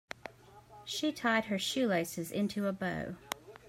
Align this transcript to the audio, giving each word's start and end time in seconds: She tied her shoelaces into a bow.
She 0.83 1.11
tied 1.11 1.45
her 1.45 1.59
shoelaces 1.59 2.31
into 2.31 2.65
a 2.65 2.73
bow. 2.73 3.17